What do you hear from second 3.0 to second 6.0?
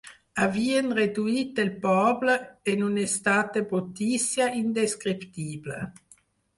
estat de brutícia indescriptible.